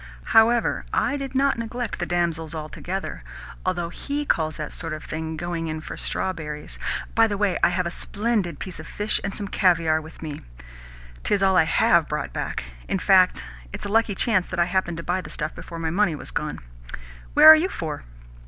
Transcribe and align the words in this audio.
However, 0.33 0.83
I 0.91 1.15
did 1.15 1.35
not 1.35 1.59
neglect 1.59 1.99
the 1.99 2.07
damsels 2.07 2.55
altogether 2.55 3.21
although 3.63 3.89
HE 3.89 4.25
calls 4.25 4.55
that 4.57 4.73
sort 4.73 4.93
of 4.93 5.03
thing 5.03 5.37
'going 5.37 5.67
in 5.67 5.79
for 5.79 5.95
strawberries.' 5.95 6.79
By 7.13 7.27
the 7.27 7.37
way, 7.37 7.55
I 7.61 7.69
have 7.69 7.85
a 7.85 7.91
splendid 7.91 8.57
piece 8.57 8.79
of 8.79 8.87
fish 8.87 9.21
and 9.23 9.35
some 9.35 9.47
caviare 9.47 10.01
with 10.01 10.23
me. 10.23 10.41
'Tis 11.23 11.43
all 11.43 11.55
I 11.55 11.65
HAVE 11.65 12.07
brought 12.09 12.33
back! 12.33 12.63
In 12.87 12.97
fact 12.97 13.43
it 13.71 13.81
is 13.81 13.85
a 13.85 13.89
lucky 13.89 14.15
chance 14.15 14.47
that 14.47 14.59
I 14.59 14.65
happened 14.65 14.97
to 14.97 15.03
buy 15.03 15.21
the 15.21 15.29
stuff 15.29 15.53
before 15.53 15.77
my 15.77 15.91
money 15.91 16.15
was 16.15 16.31
gone. 16.31 16.57
Where 17.35 17.47
are 17.47 17.55
you 17.55 17.69
for?" 17.69 18.03